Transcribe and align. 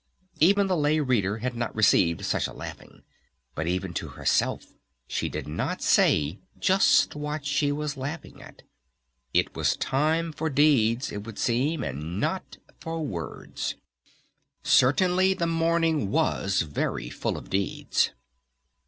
Even 0.39 0.65
the 0.65 0.75
Lay 0.75 0.99
Reader 0.99 1.37
had 1.37 1.53
not 1.55 1.75
received 1.75 2.25
such 2.25 2.47
a 2.47 2.53
laughing 2.53 3.03
But 3.53 3.67
even 3.67 3.93
to 3.93 4.07
herself 4.07 4.65
she 5.05 5.29
did 5.29 5.47
not 5.47 5.83
say 5.83 6.39
just 6.57 7.15
what 7.15 7.45
she 7.45 7.71
was 7.71 7.97
laughing 7.97 8.41
at. 8.41 8.63
It 9.31 9.55
was 9.55 9.73
a 9.73 9.77
time 9.77 10.31
for 10.33 10.49
deeds, 10.49 11.11
it 11.11 11.23
would 11.25 11.37
seem, 11.37 11.83
and 11.83 12.19
not 12.19 12.57
for 12.79 13.05
words. 13.05 13.75
Certainly 14.63 15.35
the 15.35 15.45
morning 15.45 16.09
was 16.09 16.61
very 16.63 17.11
full 17.11 17.37
of 17.37 17.51
deeds! 17.51 18.09